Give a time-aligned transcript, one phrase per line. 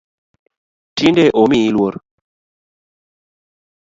[0.97, 1.95] Tinde omiyi luor.